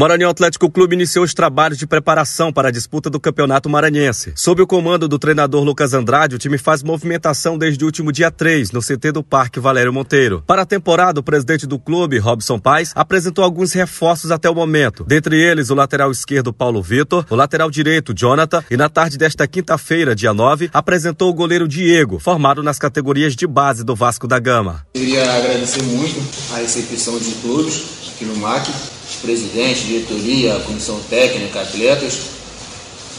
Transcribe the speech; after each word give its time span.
Maranhão 0.00 0.30
Atlético 0.30 0.70
Clube 0.70 0.94
iniciou 0.94 1.26
os 1.26 1.34
trabalhos 1.34 1.76
de 1.76 1.86
preparação 1.86 2.50
para 2.50 2.68
a 2.68 2.70
disputa 2.70 3.10
do 3.10 3.20
Campeonato 3.20 3.68
Maranhense. 3.68 4.32
Sob 4.34 4.62
o 4.62 4.66
comando 4.66 5.06
do 5.06 5.18
treinador 5.18 5.62
Lucas 5.62 5.92
Andrade, 5.92 6.34
o 6.34 6.38
time 6.38 6.56
faz 6.56 6.82
movimentação 6.82 7.58
desde 7.58 7.84
o 7.84 7.86
último 7.86 8.10
dia 8.10 8.30
3, 8.30 8.70
no 8.70 8.80
CT 8.80 9.12
do 9.12 9.22
Parque 9.22 9.60
Valério 9.60 9.92
Monteiro. 9.92 10.42
Para 10.46 10.62
a 10.62 10.64
temporada, 10.64 11.20
o 11.20 11.22
presidente 11.22 11.66
do 11.66 11.78
clube, 11.78 12.16
Robson 12.16 12.58
Paes, 12.58 12.92
apresentou 12.94 13.44
alguns 13.44 13.74
reforços 13.74 14.30
até 14.30 14.48
o 14.48 14.54
momento. 14.54 15.04
Dentre 15.04 15.38
eles, 15.38 15.68
o 15.68 15.74
lateral 15.74 16.10
esquerdo 16.10 16.50
Paulo 16.50 16.82
Vitor, 16.82 17.26
o 17.28 17.36
lateral 17.36 17.70
direito 17.70 18.14
Jonathan 18.14 18.64
e 18.70 18.78
na 18.78 18.88
tarde 18.88 19.18
desta 19.18 19.46
quinta-feira, 19.46 20.14
dia 20.14 20.32
9, 20.32 20.70
apresentou 20.72 21.28
o 21.28 21.34
goleiro 21.34 21.68
Diego, 21.68 22.18
formado 22.18 22.62
nas 22.62 22.78
categorias 22.78 23.36
de 23.36 23.46
base 23.46 23.84
do 23.84 23.94
Vasco 23.94 24.26
da 24.26 24.38
Gama. 24.38 24.82
Eu 24.94 25.00
queria 25.02 25.30
agradecer 25.30 25.82
muito 25.82 26.18
a 26.54 26.56
recepção 26.56 27.18
de 27.18 27.32
todos 27.34 28.08
aqui 28.14 28.24
no 28.24 28.36
MAC 28.36 28.66
presidente, 29.16 29.84
diretoria, 29.84 30.60
comissão 30.66 30.98
técnica, 31.08 31.60
atletas. 31.60 32.18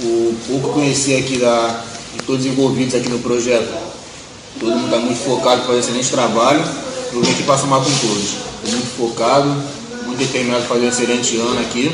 O 0.00 0.34
pouco 0.48 0.68
que 0.68 0.74
conheci 0.74 1.14
aqui 1.16 1.38
da, 1.38 1.84
de 2.14 2.22
todos 2.24 2.44
os 2.44 2.50
envolvidos 2.50 2.94
aqui 2.94 3.08
no 3.08 3.18
projeto, 3.18 3.68
todo 4.58 4.70
mundo 4.70 4.86
está 4.86 4.98
muito 4.98 5.18
focado 5.18 5.62
para 5.62 5.68
fazer 5.68 5.80
excelente 5.80 6.10
trabalho. 6.10 6.64
Eu 7.12 7.20
vim 7.22 7.30
aqui 7.32 7.42
para 7.42 7.58
somar 7.58 7.80
com 7.80 7.90
todos. 7.90 8.34
Estou 8.64 8.72
muito 8.72 8.96
focado, 8.96 9.48
muito 10.06 10.18
determinado 10.18 10.66
para 10.66 10.76
fazer 10.76 10.86
um 10.86 10.88
excelente 10.88 11.36
ano 11.36 11.60
aqui. 11.60 11.90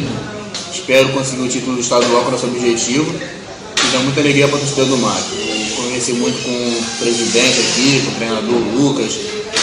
Espero 0.72 1.12
conseguir 1.12 1.42
o 1.42 1.48
título 1.48 1.74
do 1.76 1.80
estadual 1.80 2.24
com 2.24 2.30
nosso 2.30 2.46
objetivo 2.46 3.12
e 3.12 3.92
dá 3.92 3.98
muita 4.00 4.20
alegria 4.20 4.46
para 4.46 4.56
o 4.56 4.60
torcedor 4.60 4.86
do 4.86 4.98
MAC. 4.98 5.24
Conheci 5.76 6.12
muito 6.12 6.42
com 6.42 6.50
o 6.50 6.98
presidente 6.98 7.60
aqui, 7.60 8.02
com 8.04 8.10
o 8.10 8.14
treinador 8.14 8.58
Lucas, 8.74 9.12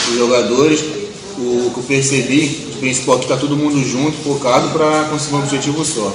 os 0.09 0.17
jogadores. 0.17 1.02
O 1.37 1.71
que 1.73 1.79
eu 1.79 1.83
percebi 1.87 2.73
principal 2.83 3.17
que 3.17 3.25
está 3.25 3.37
todo 3.37 3.55
mundo 3.55 3.81
junto, 3.81 4.17
focado 4.17 4.69
para 4.69 5.05
conseguir 5.05 5.35
um 5.35 5.39
objetivo 5.39 5.85
só. 5.85 6.13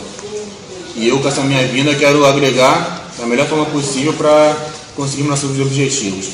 E 0.95 1.09
eu, 1.09 1.19
com 1.19 1.29
essa 1.29 1.41
minha 1.43 1.67
vinda, 1.67 1.95
quero 1.95 2.27
agregar 2.27 3.11
da 3.19 3.27
melhor 3.27 3.49
forma 3.49 3.65
possível 3.67 4.13
para 4.13 4.55
conseguir 4.95 5.23
nossos 5.23 5.59
objetivos. 5.59 6.27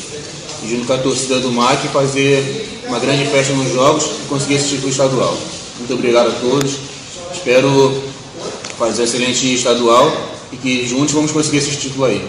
E 0.65 0.71
junto 0.71 0.87
com 0.87 0.93
a 0.93 0.99
torcida 0.99 1.39
do 1.39 1.53
MAC, 1.53 1.87
fazer 1.89 2.83
uma 2.89 2.99
grande 2.99 3.27
festa 3.27 3.53
nos 3.53 3.73
jogos 3.73 4.05
e 4.25 4.29
conseguir 4.29 4.55
esse 4.55 4.71
título 4.71 4.91
estadual. 4.91 5.39
Muito 5.79 5.95
obrigado 5.95 6.29
a 6.29 6.33
todos. 6.33 6.79
Espero 7.33 8.03
fazer 8.79 9.03
um 9.03 9.05
excelente 9.05 9.55
estadual 9.55 10.13
e 10.53 10.57
que 10.57 10.87
juntos 10.87 11.15
vamos 11.15 11.31
conseguir 11.31 11.59
esse 11.59 11.77
título 11.77 12.07
aí. 12.07 12.25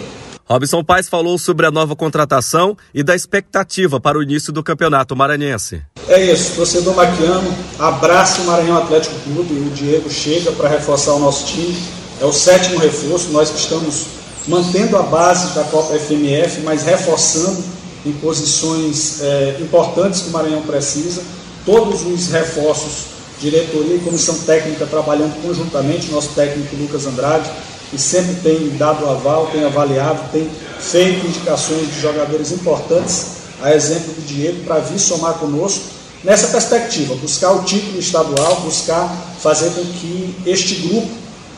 Robson 0.48 0.84
Paes 0.84 1.08
falou 1.08 1.36
sobre 1.38 1.66
a 1.66 1.72
nova 1.72 1.96
contratação 1.96 2.76
e 2.94 3.02
da 3.02 3.16
expectativa 3.16 4.00
para 4.00 4.16
o 4.16 4.22
início 4.22 4.52
do 4.52 4.62
Campeonato 4.62 5.16
Maranhense. 5.16 5.82
É 6.08 6.24
isso, 6.24 6.54
torcedor 6.54 6.94
maquiano, 6.94 7.52
abraça 7.80 8.42
o 8.42 8.44
Maranhão 8.44 8.78
Atlético 8.78 9.16
Clube. 9.24 9.54
O 9.54 9.70
Diego 9.70 10.08
chega 10.08 10.52
para 10.52 10.68
reforçar 10.68 11.14
o 11.14 11.18
nosso 11.18 11.46
time. 11.46 11.76
É 12.20 12.24
o 12.24 12.32
sétimo 12.32 12.78
reforço. 12.78 13.30
Nós 13.32 13.50
que 13.50 13.58
estamos 13.58 14.06
mantendo 14.46 14.96
a 14.96 15.02
base 15.02 15.52
da 15.52 15.64
Copa 15.64 15.98
FMF, 15.98 16.60
mas 16.60 16.84
reforçando 16.84 17.64
em 18.06 18.12
posições 18.12 19.20
é, 19.22 19.56
importantes 19.60 20.20
que 20.20 20.28
o 20.28 20.32
Maranhão 20.32 20.62
precisa. 20.62 21.24
Todos 21.64 22.06
os 22.06 22.28
reforços, 22.28 23.06
diretoria 23.40 23.96
e 23.96 23.98
comissão 23.98 24.38
técnica 24.46 24.86
trabalhando 24.86 25.42
conjuntamente. 25.42 26.12
Nosso 26.12 26.28
técnico 26.36 26.76
Lucas 26.76 27.04
Andrade, 27.04 27.50
que 27.90 27.98
sempre 27.98 28.34
tem 28.42 28.76
dado 28.76 29.08
aval, 29.08 29.48
tem 29.52 29.64
avaliado, 29.64 30.20
tem 30.32 30.48
feito 30.80 31.26
indicações 31.26 31.92
de 31.94 32.00
jogadores 32.00 32.52
importantes, 32.52 33.26
a 33.62 33.74
exemplo 33.74 34.12
do 34.12 34.26
Diego, 34.26 34.64
para 34.64 34.80
vir 34.80 34.98
somar 34.98 35.34
conosco 35.34 35.96
nessa 36.22 36.48
perspectiva, 36.48 37.14
buscar 37.14 37.52
o 37.52 37.62
título 37.62 37.98
estadual, 37.98 38.60
buscar 38.62 39.08
fazer 39.40 39.70
com 39.70 39.84
que 39.84 40.34
este 40.44 40.74
grupo 40.88 41.08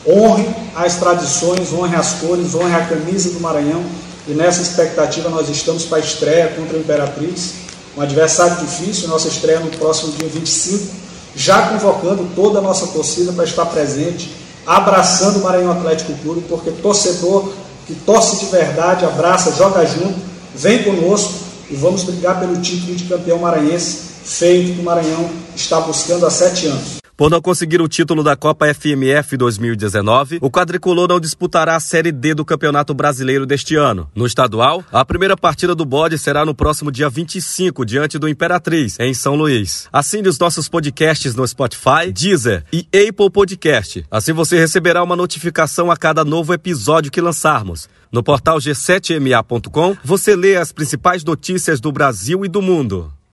honre 0.07 0.47
as 0.75 0.95
tradições, 0.95 1.73
honre 1.73 1.95
as 1.95 2.13
cores, 2.13 2.55
honre 2.55 2.75
a 2.75 2.85
camisa 2.85 3.31
do 3.31 3.39
Maranhão. 3.39 3.83
E 4.27 4.31
nessa 4.31 4.61
expectativa 4.61 5.29
nós 5.29 5.49
estamos 5.49 5.85
para 5.85 5.97
a 5.97 6.01
estreia 6.01 6.49
contra 6.49 6.77
a 6.77 6.79
Imperatriz, 6.79 7.53
um 7.97 8.01
adversário 8.01 8.57
difícil, 8.57 9.07
nossa 9.07 9.27
estreia 9.27 9.59
no 9.59 9.69
próximo 9.71 10.13
dia 10.13 10.29
25, 10.29 10.87
já 11.35 11.69
convocando 11.69 12.29
toda 12.35 12.59
a 12.59 12.61
nossa 12.61 12.87
torcida 12.87 13.31
para 13.31 13.43
estar 13.43 13.65
presente, 13.65 14.31
abraçando 14.65 15.39
o 15.39 15.43
Maranhão 15.43 15.71
Atlético 15.71 16.13
Clube, 16.19 16.45
porque 16.47 16.71
torcedor 16.71 17.51
que 17.87 17.95
torce 17.95 18.37
de 18.37 18.51
verdade, 18.51 19.05
abraça, 19.05 19.51
joga 19.51 19.85
junto, 19.85 20.19
vem 20.53 20.83
conosco 20.83 21.33
e 21.69 21.75
vamos 21.75 22.03
brigar 22.03 22.39
pelo 22.39 22.57
título 22.57 22.95
de 22.95 23.05
campeão 23.05 23.39
maranhense 23.39 24.09
feito 24.23 24.75
que 24.75 24.81
o 24.81 24.83
Maranhão 24.83 25.29
está 25.55 25.79
buscando 25.81 26.25
há 26.25 26.29
sete 26.29 26.67
anos. 26.67 26.99
Por 27.19 27.29
não 27.29 27.41
conseguir 27.41 27.81
o 27.81 27.87
título 27.89 28.23
da 28.23 28.33
Copa 28.33 28.73
FMF 28.73 29.35
2019, 29.35 30.37
o 30.41 30.49
quadricolor 30.49 31.09
não 31.09 31.19
disputará 31.19 31.75
a 31.75 31.79
Série 31.81 32.13
D 32.13 32.33
do 32.33 32.45
Campeonato 32.45 32.93
Brasileiro 32.93 33.45
deste 33.45 33.75
ano. 33.75 34.09
No 34.15 34.25
estadual, 34.25 34.85
a 34.89 35.03
primeira 35.03 35.35
partida 35.35 35.75
do 35.75 35.83
bode 35.83 36.17
será 36.17 36.45
no 36.45 36.55
próximo 36.55 36.89
dia 36.89 37.09
25, 37.09 37.85
diante 37.85 38.17
do 38.17 38.29
Imperatriz, 38.29 38.97
em 39.01 39.13
São 39.13 39.35
Luís. 39.35 39.89
Assine 39.91 40.29
os 40.29 40.39
nossos 40.39 40.69
podcasts 40.69 41.35
no 41.35 41.45
Spotify, 41.45 42.09
Deezer 42.09 42.63
e 42.71 42.87
Apple 42.95 43.29
Podcast. 43.29 44.05
Assim 44.09 44.31
você 44.31 44.57
receberá 44.57 45.03
uma 45.03 45.17
notificação 45.17 45.91
a 45.91 45.97
cada 45.97 46.23
novo 46.23 46.53
episódio 46.53 47.11
que 47.11 47.19
lançarmos. 47.19 47.89
No 48.09 48.23
portal 48.23 48.59
g7ma.com, 48.59 49.97
você 50.05 50.37
lê 50.37 50.55
as 50.55 50.71
principais 50.71 51.21
notícias 51.25 51.81
do 51.81 51.91
Brasil 51.91 52.45
e 52.45 52.47
do 52.47 52.61
mundo. 52.61 53.11